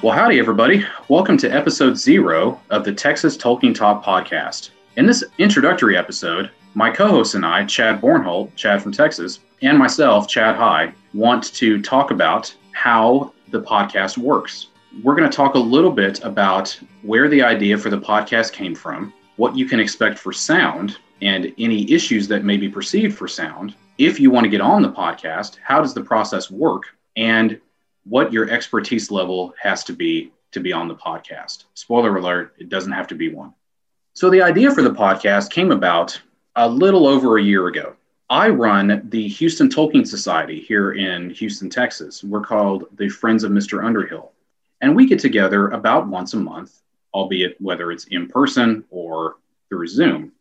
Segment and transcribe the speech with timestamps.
[0.00, 0.84] Well, howdy, everybody.
[1.08, 4.70] Welcome to episode zero of the Texas Tolkien Talk podcast.
[4.94, 9.76] In this introductory episode, my co host and I, Chad Bornholt, Chad from Texas, and
[9.76, 14.68] myself, Chad High, want to talk about how the podcast works.
[15.02, 18.76] We're going to talk a little bit about where the idea for the podcast came
[18.76, 23.26] from, what you can expect for sound, and any issues that may be perceived for
[23.26, 23.74] sound.
[23.98, 26.84] If you want to get on the podcast, how does the process work?
[27.16, 27.60] And
[28.08, 31.64] what your expertise level has to be to be on the podcast.
[31.74, 33.52] Spoiler alert, it doesn't have to be one.
[34.14, 36.20] So, the idea for the podcast came about
[36.56, 37.94] a little over a year ago.
[38.30, 42.22] I run the Houston Tolkien Society here in Houston, Texas.
[42.22, 43.84] We're called the Friends of Mr.
[43.84, 44.32] Underhill.
[44.80, 46.82] And we get together about once a month,
[47.14, 49.36] albeit whether it's in person or
[49.68, 50.32] through Zoom.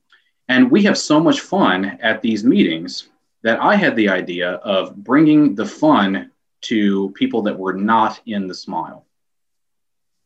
[0.49, 3.09] And we have so much fun at these meetings
[3.43, 6.31] that I had the idea of bringing the fun
[6.67, 9.03] to people that were not in the smial.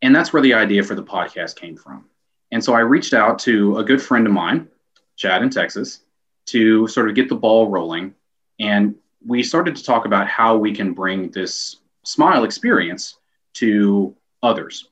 [0.01, 2.05] And that's where the idea for the podcast came from.
[2.51, 4.67] And so I reached out to a good friend of mine,
[5.15, 5.99] Chad in Texas,
[6.47, 8.15] to sort of get the ball rolling.
[8.59, 13.17] And we started to talk about how we can bring this smial experience
[13.55, 14.89] to others.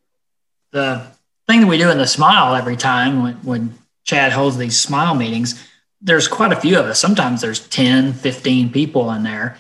[0.71, 1.07] The
[1.47, 3.73] thing that we do in the smial every time when, when
[4.03, 5.67] Chad holds these smial meetings,
[6.01, 6.99] there's quite a few of us.
[6.99, 9.57] Sometimes there's 10, 15 people in there.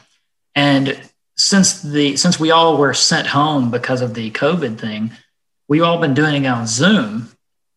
[0.55, 1.01] And
[1.39, 5.11] since the since we all were sent home because of the COVID thing,
[5.69, 7.31] we've all been doing it on Zoom,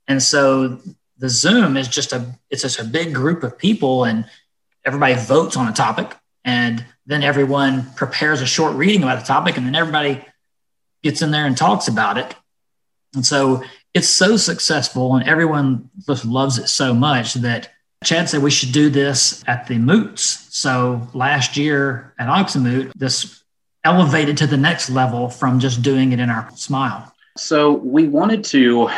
[0.08, 0.80] and so
[1.18, 4.24] the Zoom is just a it's just a big group of people, and
[4.84, 6.12] everybody votes on a topic,
[6.44, 10.24] and then everyone prepares a short reading about the topic, and then everybody
[11.04, 12.34] gets in there and talks about it,
[13.14, 13.62] and so
[13.94, 17.70] it's so successful, and everyone just loves it so much that
[18.02, 20.48] Chad said we should do this at the moots.
[20.50, 23.41] So last year at Oxonmoot, this
[23.84, 27.10] elevated to the next level from just doing it in our smial?
[27.36, 28.90] So we wanted to,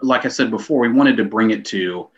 [0.00, 2.08] like I said before, we wanted to bring it to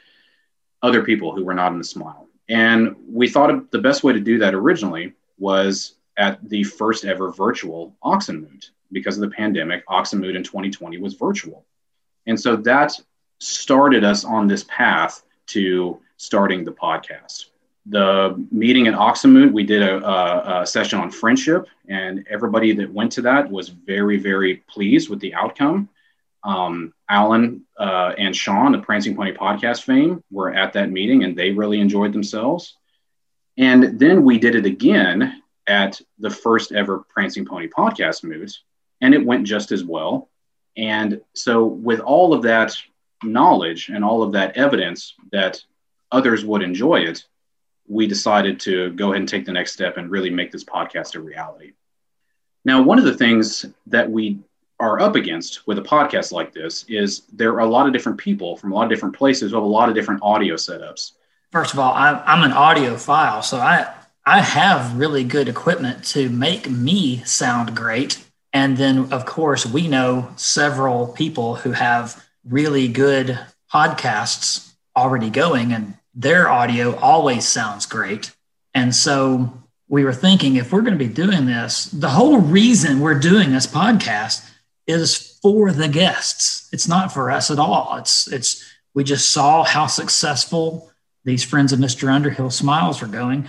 [0.83, 2.27] other people who were not in the smial.
[2.49, 7.33] And we thought the best way to do that originally was at the first ever
[7.33, 8.71] virtual Oxonmoot.
[8.93, 11.65] Because of the pandemic, Oxonmoot in 2020 was virtual.
[12.27, 12.93] And so that
[13.41, 17.47] started us on this path to starting the podcast
[17.87, 22.93] the meeting at Oxonmoot, we did a, a, a, session on friendship, and everybody that
[22.93, 25.89] went to that was very, very pleased with the outcome.
[26.43, 31.37] Um, Alan uh, and Sean, the Prancing Pony podcast fame, were at that meeting, and
[31.37, 32.77] they really enjoyed themselves.
[33.59, 38.59] And then we did it again at the first ever Prancing Pony podcast moot,
[39.01, 40.31] and it went just as well.
[40.77, 42.75] And so, with all of that
[43.23, 45.63] knowledge and all of that evidence that
[46.11, 47.25] others would enjoy it,
[47.87, 51.15] we decided to go ahead and take the next step and really make this podcast
[51.15, 51.73] a reality.
[52.65, 54.39] Now, one of the things that we
[54.81, 58.19] are up against with a podcast like this is there are a lot of different
[58.19, 61.13] people from a lot of different places have a lot of different audio setups.
[61.53, 63.93] First of all, I'm, I'm an audiophile, so I
[64.27, 68.25] I have really good equipment to make me sound great.
[68.55, 73.39] And then, of course, we know several people who have really good
[73.73, 78.33] podcasts already going, and their audio always sounds great.
[78.75, 79.53] And so
[79.89, 83.53] we were thinking if we're going to be doing this, the whole reason we're doing
[83.53, 84.49] this podcast
[84.87, 86.69] is for the guests.
[86.73, 87.97] It's not for us at all.
[87.99, 88.65] It's it's
[88.95, 90.91] we just saw how successful
[91.25, 92.09] these friends of Mr.
[92.09, 93.49] Underhill Smials were going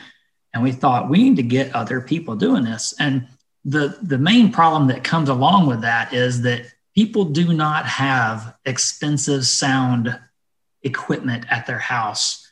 [0.53, 2.93] and we thought we need to get other people doing this.
[2.99, 3.27] And
[3.63, 6.65] the the main problem that comes along with that is that
[6.95, 10.17] people do not have expensive sound
[10.83, 12.44] equipment at their house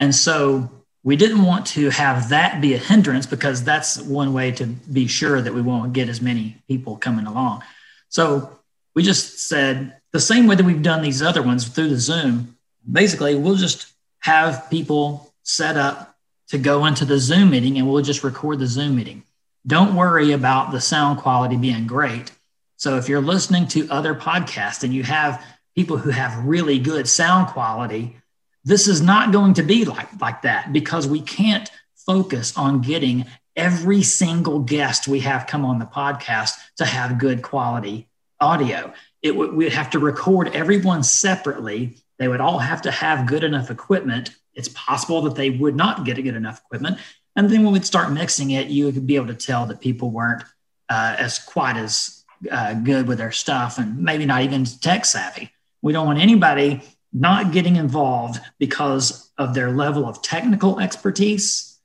[0.00, 0.70] and so
[1.02, 5.06] we didn't want to have that be a hindrance because that's one way to be
[5.06, 7.62] sure that we won't get as many people coming along.
[8.08, 8.58] So
[8.94, 12.56] we just said the same way that we've done these other ones through the Zoom,
[12.90, 16.16] basically, we'll just have people set up
[16.48, 19.22] to go into the Zoom meeting and we'll just record the Zoom meeting.
[19.66, 22.32] Don't worry about the sound quality being great.
[22.76, 25.44] So if you're listening to other podcasts and you have
[25.76, 28.16] people who have really good sound quality,
[28.64, 31.70] this is not going to be like, like that because we can't
[32.06, 33.26] focus on getting
[33.56, 38.08] every single guest we have come on the podcast to have good quality
[38.40, 38.92] audio.
[39.22, 41.96] It would we'd have to record everyone separately.
[42.18, 44.30] They would all have to have good enough equipment.
[44.54, 46.98] It's possible that they would not get good enough equipment.
[47.36, 50.10] And then when we'd start mixing it, you would be able to tell that people
[50.10, 50.42] weren't
[50.88, 55.50] uh, as quite as uh, good with their stuff and maybe not even tech savvy.
[55.82, 61.78] We don't want anybody not getting involved because of their level of technical expertise,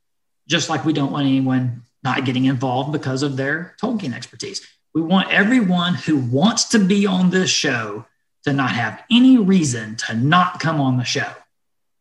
[0.47, 4.65] just like we don't want anyone not getting involved because of their Tolkien expertise.
[4.93, 8.05] We want everyone who wants to be on this show
[8.43, 11.31] to not have any reason to not come on the show.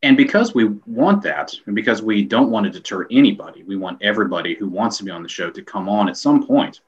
[0.03, 4.03] And because we want that, and because we don't want to deter anybody, we want
[4.03, 6.81] everybody who wants to be on the show to come on at some point.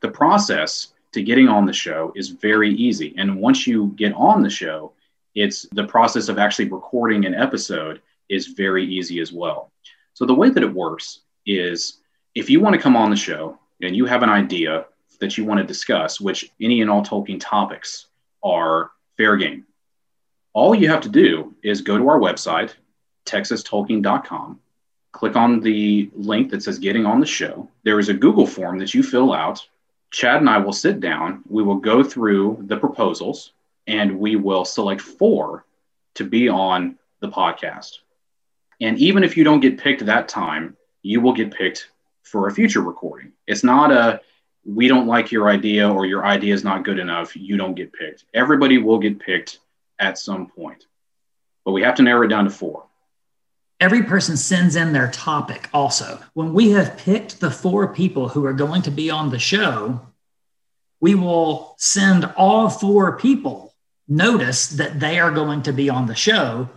[0.00, 3.14] The process to getting on the show is very easy.
[3.16, 4.92] And once you get on the show,
[5.34, 9.72] it's the process of actually recording an episode is very easy as well.
[10.14, 11.98] So the way that it works is
[12.34, 14.86] if you want to come on the show and you have an idea
[15.20, 18.06] that you want to discuss, which any and all Tolkien topics
[18.42, 19.66] are fair game.
[20.52, 22.74] All you have to do is go to our website,
[23.26, 24.60] texastolkien.com,
[25.12, 27.68] click on the link that says getting on the show.
[27.84, 29.66] There is a Google form that you fill out.
[30.10, 31.42] Chad and I will sit down.
[31.48, 33.52] We will go through the proposals
[33.88, 35.64] and we will select four
[36.14, 37.98] to be on the podcast.
[38.80, 41.90] And even if you don't get picked that time, you will get picked
[42.22, 43.32] for a future recording.
[43.48, 44.20] It's not a
[44.64, 47.92] we don't like your idea or your idea is not good enough, you don't get
[47.92, 48.26] picked.
[48.34, 49.60] Everybody will get picked
[49.98, 50.84] at some point,
[51.64, 52.84] but we have to narrow it down to four.
[53.80, 56.20] Every person sends in their topic also.
[56.34, 60.00] When we have picked the four people who are going to be on the show,
[61.00, 63.67] we will send all four people
[64.08, 66.68] notice that they are going to be on the show.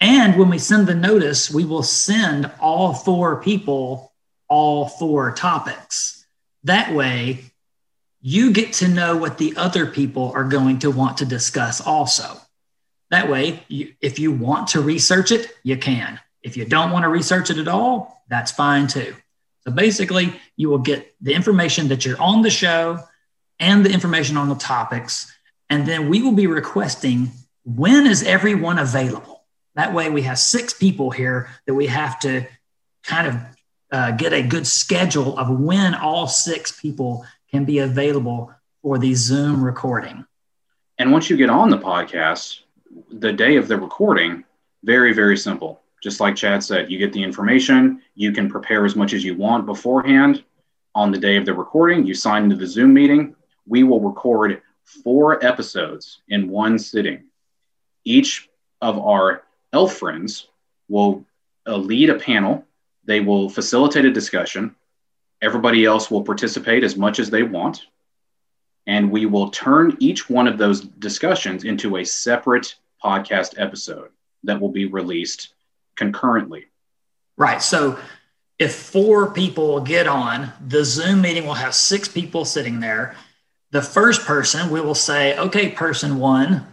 [0.00, 4.12] And when we send the notice, we will send all four people
[4.48, 6.26] all four topics.
[6.64, 7.52] That way,
[8.20, 12.40] you get to know what the other people are going to want to discuss also.
[13.10, 16.18] That way, you, if you want to research it, you can.
[16.42, 19.14] If you don't want to research it at all, that's fine too.
[19.64, 23.00] So basically, you will get the information that you're on the show
[23.60, 25.32] and the information on the topics.
[25.70, 27.30] And then we will be requesting
[27.64, 29.44] when is everyone available?
[29.74, 32.46] That way, we have six people here that we have to
[33.02, 33.34] kind of
[33.92, 39.14] uh, get a good schedule of when all six people can be available for the
[39.14, 40.24] Zoom recording.
[40.98, 42.60] And once you get on the podcast,
[43.10, 44.44] the day of the recording,
[44.82, 45.80] very, very simple.
[46.02, 49.36] Just like Chad said, you get the information, you can prepare as much as you
[49.36, 50.44] want beforehand.
[50.94, 53.36] On the day of the recording, you sign into the Zoom meeting.
[53.66, 54.62] We will record
[55.04, 57.24] four episodes in one sitting.
[58.04, 58.48] Each
[58.80, 59.42] of our
[59.72, 60.48] elf friends
[60.88, 61.24] will
[61.66, 62.64] uh, lead a panel
[63.08, 64.76] they will facilitate a discussion.
[65.40, 67.86] Everybody else will participate as much as they want.
[68.86, 74.10] And we will turn each one of those discussions into a separate podcast episode
[74.44, 75.54] that will be released
[75.96, 76.66] concurrently.
[77.38, 77.62] Right.
[77.62, 77.98] So
[78.58, 83.16] if four people get on, the Zoom meeting will have six people sitting there.
[83.70, 86.66] The first person, we will say, okay, person one,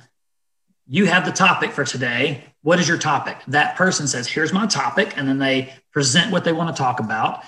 [0.88, 2.46] you have the topic for today.
[2.62, 3.38] What is your topic?
[3.48, 5.18] That person says, here's my topic.
[5.18, 7.44] And then they present what they want to talk about.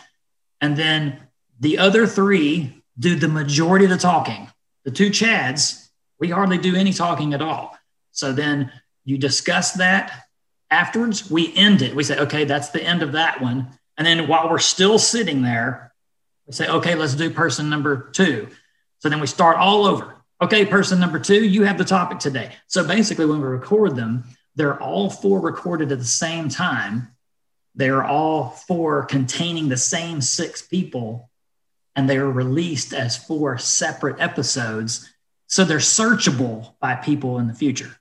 [0.60, 1.20] And then
[1.60, 4.50] the other three do the majority of the talking.
[4.84, 5.88] The two Chads,
[6.20, 7.78] we hardly do any talking at all.
[8.12, 8.72] So then
[9.06, 10.28] you discuss that.
[10.70, 11.96] Afterwards, we end it.
[11.96, 13.68] We say, okay, that's the end of that one.
[13.98, 15.94] And then while we're still sitting there,
[16.46, 18.50] we say, okay, let's do person number two.
[19.00, 20.16] So then we start all over.
[20.42, 22.52] Okay, person number two, you have the topic today.
[22.68, 24.24] So basically, when we record them,
[24.56, 27.10] they're all four recorded at the same time.
[27.76, 31.30] They're all four containing the same six people,
[31.96, 35.12] and they are released as four separate episodes.
[35.48, 37.96] So they're searchable by people in the future.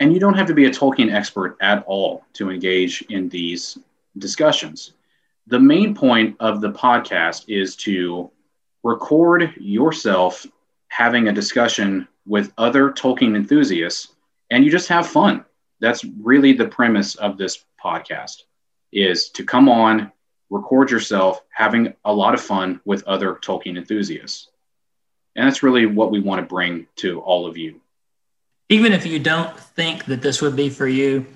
[0.00, 3.78] And you don't have to be a Tolkien expert at all to engage in these
[4.18, 4.94] discussions.
[5.46, 8.30] The main point of the podcast is to
[8.82, 10.46] record yourself
[10.88, 14.08] having a discussion with other Tolkien enthusiasts,
[14.50, 15.44] and you just have fun.
[15.80, 18.42] That's really the premise of this podcast
[18.92, 20.12] is to come on,
[20.50, 24.48] record yourself having a lot of fun with other Tolkien enthusiasts.
[25.34, 27.80] And that's really what we want to bring to all of you.
[28.68, 31.26] Even if you don't think that this would be for you,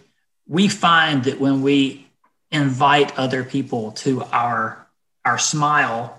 [0.47, 2.07] we find that when we
[2.51, 4.87] invite other people to our
[5.25, 6.13] our smial,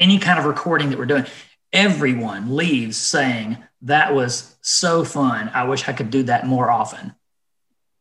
[0.00, 1.26] any kind of recording that we're doing,
[1.72, 5.50] everyone leaves saying, That was so fun.
[5.54, 7.14] I wish I could do that more often.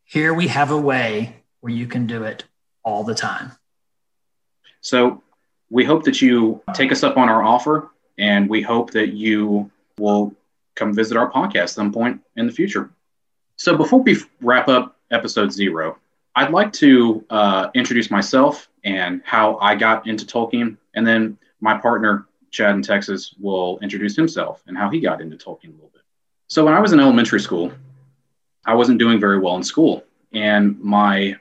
[0.06, 2.46] Here we have a way where you can do it
[2.84, 3.52] all the time.
[4.82, 5.22] So
[5.70, 9.70] we hope that you take us up on our offer and we hope that you
[10.00, 10.34] will
[10.76, 12.90] come visit our podcast some point in the future.
[13.58, 15.98] So before we wrap up episode zero,
[16.36, 21.78] I'd like to uh, introduce myself and how I got into Tolkien, and then my
[21.78, 25.92] partner Chad in Texas will introduce himself and how he got into Tolkien a little
[25.94, 26.02] bit.
[26.48, 27.72] So when I was in elementary school,
[28.66, 31.36] I wasn't doing very well in school, and my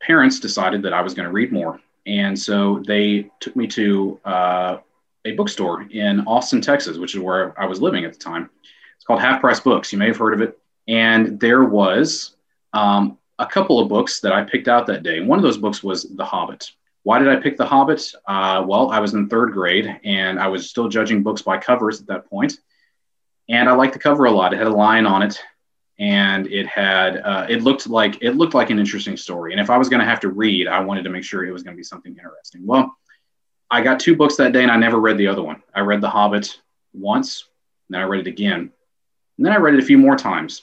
[0.00, 4.20] parents decided that I was going to read more, and so they took me to
[4.24, 4.76] uh,
[5.24, 8.50] a bookstore in Austin, Texas, which is where I was living at the time.
[8.96, 9.92] It's called Half Price Books.
[9.92, 10.58] You may have heard of it.
[10.86, 12.36] And there was
[12.72, 15.20] um, a couple of books that I picked out that day.
[15.20, 16.70] One of those books was The Hobbit.
[17.04, 18.12] Why did I pick The Hobbit?
[18.26, 22.00] Uh, well, I was in third grade and I was still judging books by covers
[22.00, 22.58] at that point.
[23.48, 24.54] And I liked the cover a lot.
[24.54, 25.38] It had a lion on it,
[25.98, 29.52] and it had uh, it looked like it looked like an interesting story.
[29.52, 31.52] And if I was going to have to read, I wanted to make sure it
[31.52, 32.66] was going to be something interesting.
[32.66, 32.96] Well,
[33.70, 35.62] I got two books that day, and I never read the other one.
[35.74, 36.58] I read The Hobbit
[36.94, 37.44] once,
[37.90, 38.72] then I read it again,
[39.36, 40.62] and then I read it a few more times.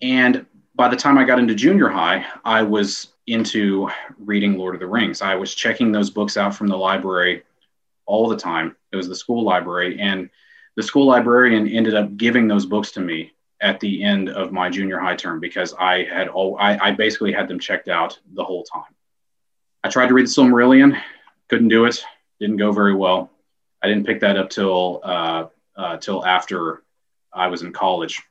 [0.00, 4.80] And by the time I got into junior high, I was into reading Lord of
[4.80, 5.22] the Rings.
[5.22, 7.42] I was checking those books out from the library
[8.06, 8.76] all the time.
[8.92, 10.30] It was the school library, and
[10.76, 14.70] the school librarian ended up giving those books to me at the end of my
[14.70, 18.44] junior high term because I had all I, I basically had them checked out the
[18.44, 18.94] whole time.
[19.84, 21.00] I tried to read the Silmarillion,
[21.48, 22.04] couldn't do it,
[22.38, 23.30] didn't go very well.
[23.82, 25.46] I didn't pick that up till uh,
[25.76, 26.82] uh, till after
[27.32, 28.22] I was in college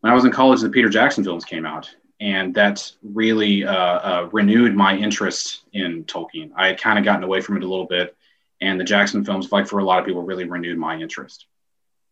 [0.00, 3.72] when I was in college, the Peter Jackson films came out, and that really uh,
[3.72, 6.50] uh, renewed my interest in Tolkien.
[6.56, 8.16] I had kind of gotten away from it a little bit,
[8.60, 11.46] and the Jackson films, like for a lot of people, really renewed my interest.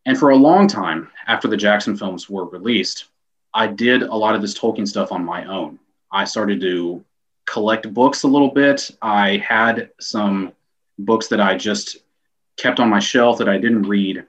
[0.04, 3.06] And for a long time after the Jackson films were released,
[3.52, 5.80] I did a lot of this Tolkien stuff on my own.
[6.12, 7.04] I started to
[7.46, 8.88] collect books a little bit.
[9.02, 10.52] I had some
[10.98, 11.98] books that I just
[12.56, 14.25] kept on my shelf that I didn't read.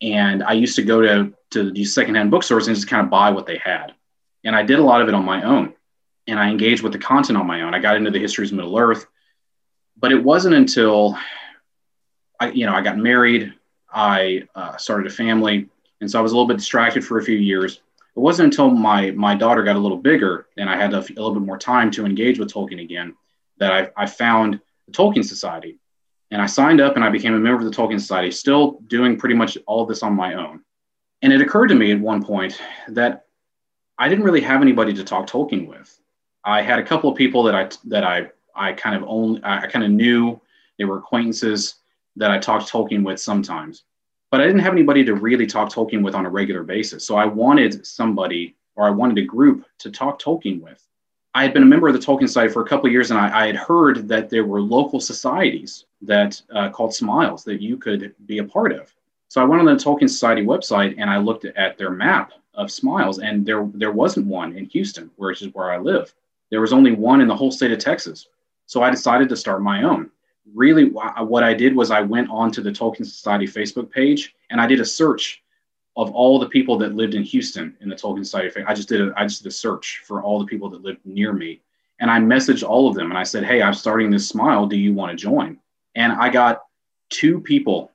[0.00, 3.30] And I used to go to to these secondhand bookstores and just kind of buy
[3.30, 3.92] what they had.
[4.44, 5.74] And I did a lot of it on my own.
[6.26, 7.74] And I engaged with the content on my own.
[7.74, 9.06] I got into the histories of Middle Earth.
[9.96, 11.18] But it wasn't until
[12.40, 13.52] I, you know, I got married,
[13.92, 15.68] I uh, started a family,
[16.00, 17.80] and so I was a little bit distracted for a few years.
[18.16, 21.00] It wasn't until my my daughter got a little bigger and I had a, a
[21.00, 23.14] little bit more time to engage with Tolkien again
[23.58, 25.78] that I, I found the Tolkien Society.
[26.32, 29.18] And I signed up and I became a member of the Tolkien Society, still doing
[29.18, 30.62] pretty much all of this on my own.
[31.22, 33.26] And it occurred to me at one point that
[34.02, 36.00] I didn't really have anybody to talk Tolkien with.
[36.44, 39.68] I had a couple of people that I that I I kind of only I
[39.68, 40.40] kind of knew
[40.76, 41.76] they were acquaintances
[42.16, 43.84] that I talked Tolkien with sometimes,
[44.32, 47.06] but I didn't have anybody to really talk Tolkien with on a regular basis.
[47.06, 50.84] So I wanted somebody or I wanted a group to talk Tolkien with.
[51.32, 53.20] I had been a member of the Tolkien Society for a couple of years, and
[53.20, 57.76] I, I, had heard that there were local societies that uh, called Smials that you
[57.76, 58.92] could be a part of.
[59.32, 62.70] So I went on the Tolkien Society website and I looked at their map of
[62.70, 66.12] smials, and there there wasn't one in Houston, which is where I live.
[66.50, 68.28] There was only one in the whole state of Texas.
[68.66, 70.10] So I decided to start my own.
[70.54, 74.66] Really, what I did was I went onto the Tolkien Society Facebook page and I
[74.66, 75.42] did a search
[75.96, 78.62] of all the people that lived in Houston in the Tolkien Society.
[78.66, 81.00] I just did a, I just did a search for all the people that lived
[81.06, 81.62] near me,
[82.00, 84.68] and I messaged all of them and I said, "Hey, I'm starting this smial.
[84.68, 85.58] Do you want to join?"
[85.94, 86.64] And I got
[87.08, 87.91] two people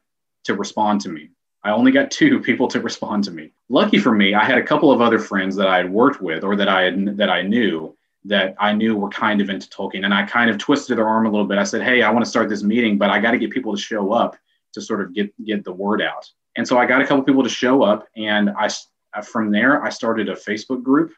[0.47, 1.29] to respond to me.
[1.63, 3.51] I only got two people to respond to me.
[3.69, 6.43] Lucky for me, I had a couple of other friends that I had worked with
[6.43, 10.03] or that I had that I knew that I knew were kind of into Tolkien,
[10.03, 11.57] and I kind of twisted their arm a little bit.
[11.57, 13.73] I said, "Hey, I want to start this meeting, but I got to get people
[13.75, 14.35] to show up
[14.73, 17.43] to sort of get get the word out." And so I got a couple people
[17.43, 18.69] to show up, and I
[19.13, 21.13] uh, from there I started a Facebook group,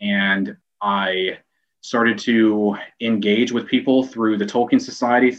[0.00, 1.38] and I
[1.82, 5.36] started to engage with people through the Tolkien Society,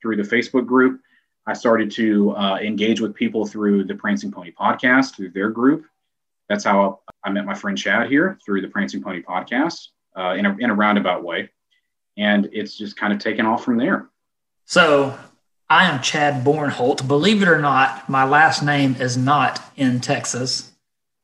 [0.00, 1.00] through the Facebook group.
[1.50, 5.84] I started to uh, engage with people through the Prancing Pony podcast, through their group.
[6.48, 10.46] That's how I met my friend Chad here through the Prancing Pony podcast uh, in,
[10.46, 11.50] a, in a roundabout way.
[12.16, 14.08] And it's just kind of taken off from there.
[14.64, 15.18] So
[15.68, 17.08] I am Chad Bornholt.
[17.08, 20.70] Believe it or not, my last name is not in Texas.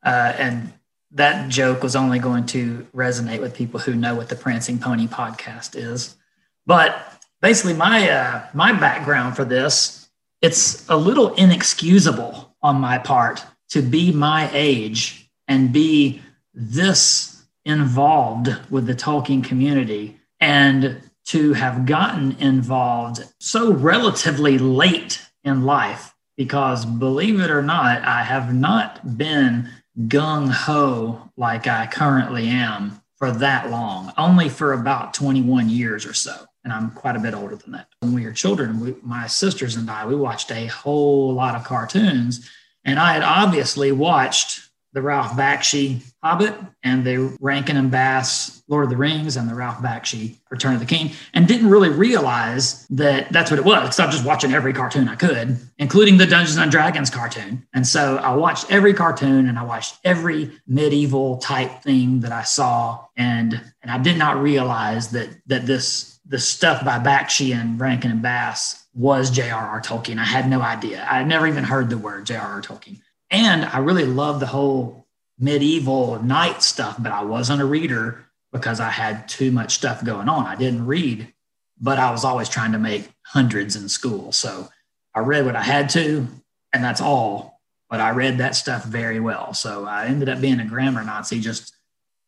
[0.05, 0.73] Uh, and
[1.11, 5.07] that joke was only going to resonate with people who know what the Prancing Pony
[5.07, 6.17] podcast is.
[6.65, 10.06] But basically, my uh, my background for this
[10.41, 16.21] it's a little inexcusable on my part to be my age and be
[16.53, 25.63] this involved with the Tolkien community and to have gotten involved so relatively late in
[25.63, 29.69] life because believe it or not, I have not been
[30.07, 36.13] gung ho like I currently am for that long, only for about 21 years or
[36.13, 37.87] so and I'm quite a bit older than that.
[38.01, 41.63] When we were children, we, my sisters and I, we watched a whole lot of
[41.63, 42.49] cartoons,
[42.83, 48.83] and I had obviously watched the Ralph Bakshi Hobbit and the Rankin and Bass Lord
[48.83, 52.85] of the Rings and the Ralph Bakshi Return of the King, and didn't really realize
[52.87, 53.83] that that's what it was.
[53.83, 57.65] Because I was just watching every cartoon I could, including the Dungeons and Dragons cartoon.
[57.73, 62.43] And so I watched every cartoon and I watched every medieval type thing that I
[62.43, 67.79] saw, and and I did not realize that that this the stuff by Bakshi and
[67.79, 69.81] Rankin and Bass was J.R.R.
[69.81, 70.17] Tolkien.
[70.17, 71.07] I had no idea.
[71.09, 72.61] I had never even heard the word J.R.R.
[72.61, 72.99] Tolkien.
[73.29, 75.07] And I really loved the whole
[75.39, 80.29] medieval knight stuff, but I wasn't a reader because I had too much stuff going
[80.29, 80.45] on.
[80.45, 81.31] I didn't read,
[81.79, 84.31] but I was always trying to make hundreds in school.
[84.31, 84.69] So
[85.13, 86.27] I read what I had to,
[86.73, 87.61] and that's all.
[87.89, 89.53] But I read that stuff very well.
[89.53, 91.73] So I ended up being a grammar Nazi just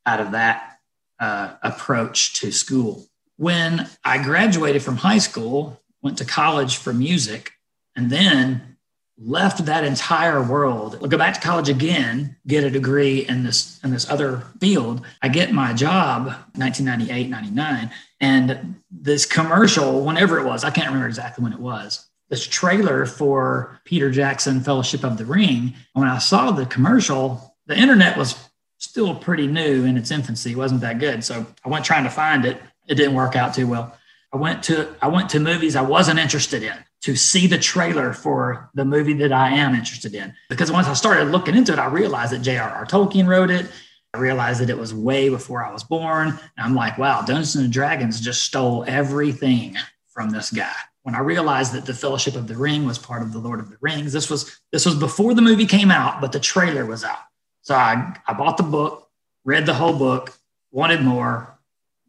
[0.06, 0.80] out of that
[1.20, 3.06] uh, approach to school.
[3.40, 7.54] When I graduated from high school, went to college for music,
[7.96, 8.76] and then
[9.18, 13.78] left that entire world I'll go back to college again get a degree in this
[13.84, 17.92] in this other field i get my job 1998 99
[18.22, 23.06] and this commercial whenever it was i can't remember exactly when it was this trailer
[23.06, 28.50] for peter jackson fellowship of the ring when i saw the commercial the internet was
[28.80, 30.54] still pretty new in its infancy.
[30.54, 31.24] It wasn't that good.
[31.24, 32.60] So I went trying to find it.
[32.90, 33.96] It didn't work out too well.
[34.34, 38.14] I went to I went to movies I wasn't interested in to see the trailer
[38.14, 40.34] for the movie that I am interested in.
[40.50, 42.86] Because once I started looking into it, I realized that J.R.R.
[42.86, 43.68] Tolkien wrote it.
[44.14, 46.28] I realized that it was way before I was born.
[46.28, 49.78] And I'm like, wow, Dungeons and Dragons just stole everything
[50.08, 50.74] from this guy.
[51.04, 53.70] When I realized that the Fellowship of the Ring was part of the Lord of
[53.70, 57.04] the Rings, this was this was before the movie came out, but the trailer was
[57.04, 57.20] out.
[57.62, 59.10] So I, I bought the book,
[59.46, 60.34] read the whole book,
[60.72, 61.59] wanted more,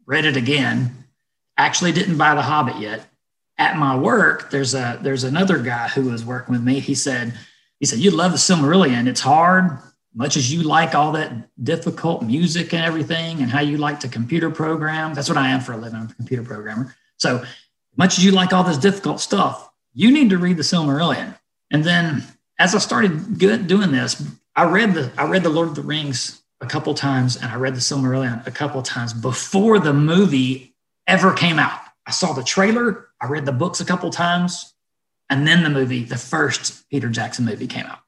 [0.05, 1.05] read it again.
[1.57, 3.07] Actually, didn't buy The Hobbit yet.
[3.57, 6.79] At my work, there's a there's another guy who was working with me.
[6.79, 7.37] He said,
[7.79, 9.07] he said, you love the Silmarillion.
[9.07, 9.77] It's hard,
[10.15, 11.31] much as you like all that
[11.63, 15.13] difficult music and everything, and how you like to computer program.
[15.13, 15.99] That's what I am for a living.
[15.99, 16.95] I'm a computer programmer.
[17.17, 17.43] So
[17.97, 21.37] much as you like all this difficult stuff, you need to read the Silmarillion.
[21.69, 22.23] And then
[22.57, 24.23] as I started good doing this,
[24.55, 27.55] I read the I read the Lord of the Rings a couple times and I
[27.55, 30.75] read the Silmarillion a couple times before the movie
[31.07, 31.79] ever came out.
[32.05, 34.73] I saw the trailer, I read the books a couple times,
[35.29, 37.99] and then the movie, the first Peter Jackson movie came out.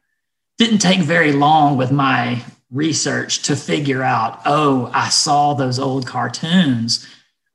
[0.58, 6.06] Didn't take very long with my research to figure out, oh, I saw those old
[6.06, 7.08] cartoons.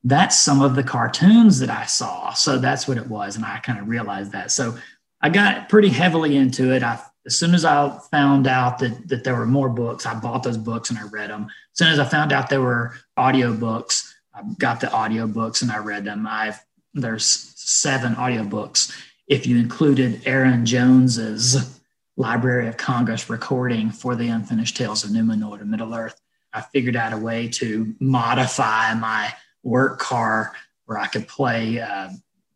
[0.05, 2.33] That's some of the cartoons that I saw.
[2.33, 3.37] So that's what it was.
[3.37, 4.51] And I kind of realized that.
[4.51, 4.77] So
[5.21, 6.83] I got pretty heavily into it.
[6.83, 10.43] I as soon as I found out that, that there were more books, I bought
[10.43, 11.45] those books and I read them.
[11.45, 15.61] As soon as I found out there were audio books, I got the audio books
[15.61, 16.27] and I read them.
[16.27, 16.59] I've
[16.95, 18.97] there's seven audio books.
[19.27, 21.79] If you included Aaron Jones's
[22.17, 26.19] Library of Congress recording for the Unfinished Tales of Numenor and Middle Earth,
[26.55, 30.55] I figured out a way to modify my work car
[30.87, 32.09] where I could play uh,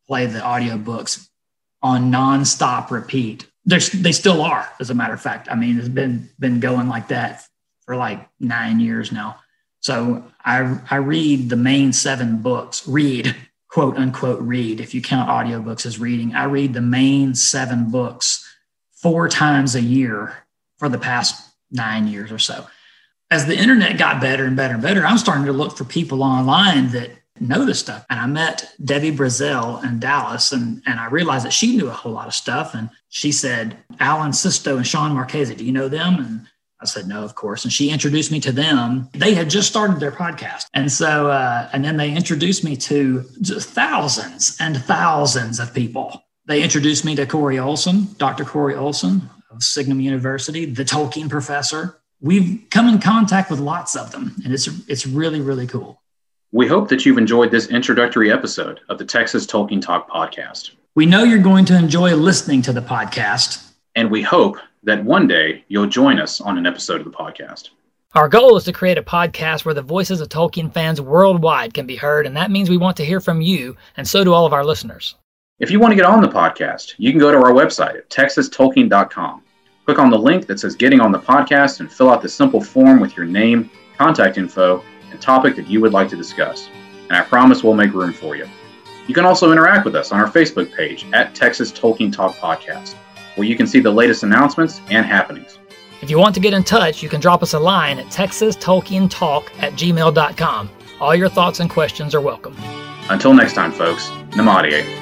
[0.08, 1.28] play the audiobooks
[1.82, 5.48] on nonstop repeat they still are, as a matter of fact.
[5.50, 7.44] I mean, it's been been going like that
[7.84, 9.38] for like nine years now.
[9.80, 12.86] So I I read the main seven books.
[12.88, 13.34] Read
[13.68, 16.34] quote unquote read if you count audiobooks as reading.
[16.34, 18.48] I read the main seven books
[18.92, 20.44] four times a year
[20.78, 22.66] for the past nine years or so.
[23.30, 26.22] As the internet got better and better and better, I'm starting to look for people
[26.22, 28.04] online that know this stuff.
[28.10, 31.92] And I met Debbie Brazell in Dallas, and, and I realized that she knew a
[31.92, 32.74] whole lot of stuff.
[32.74, 36.16] And she said, Alan Sisto and Sean Marchese, do you know them?
[36.16, 36.46] And
[36.80, 37.64] I said, no, of course.
[37.64, 39.08] And she introduced me to them.
[39.12, 40.66] They had just started their podcast.
[40.74, 46.24] And so, uh, and then they introduced me to thousands and thousands of people.
[46.46, 48.44] They introduced me to Corey Olsen, Dr.
[48.44, 52.00] Corey Olsen of Signum University, the Tolkien professor.
[52.20, 56.01] We've come in contact with lots of them, and it's, it's really, really cool.
[56.54, 60.72] We hope that you've enjoyed this introductory episode of the Texas Tolkien Talk podcast.
[60.94, 63.70] We know you're going to enjoy listening to the podcast.
[63.96, 67.70] And we hope that one day you'll join us on an episode of the podcast.
[68.14, 71.86] Our goal is to create a podcast where the voices of Tolkien fans worldwide can
[71.86, 74.44] be heard, and that means we want to hear from you, and so do all
[74.44, 75.14] of our listeners.
[75.58, 78.10] If you want to get on the podcast, you can go to our website at
[78.10, 79.42] texastolkien.com.
[79.86, 82.60] Click on the link that says Getting on the Podcast and fill out the simple
[82.60, 86.68] form with your name, contact info, and topic that you would like to discuss.
[87.08, 88.48] And I promise we'll make room for you.
[89.06, 92.94] You can also interact with us on our Facebook page at Texas Tolkien Talk Podcast,
[93.36, 95.58] where you can see the latest announcements and happenings.
[96.00, 99.48] If you want to get in touch, you can drop us a line at texastolkientalk
[99.60, 100.70] at gmail.com.
[101.00, 102.56] All your thoughts and questions are welcome.
[103.08, 105.01] Until next time, folks, Namaste.